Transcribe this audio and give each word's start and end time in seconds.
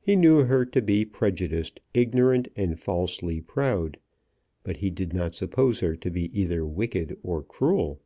He 0.00 0.16
knew 0.16 0.46
her 0.46 0.64
to 0.64 0.80
be 0.80 1.04
prejudiced, 1.04 1.78
ignorant, 1.92 2.48
and 2.56 2.80
falsely 2.80 3.42
proud, 3.42 3.98
but 4.64 4.78
he 4.78 4.88
did 4.88 5.12
not 5.12 5.34
suppose 5.34 5.80
her 5.80 5.94
to 5.94 6.08
be 6.10 6.30
either 6.32 6.64
wicked 6.64 7.18
or 7.22 7.42
cruel. 7.42 8.00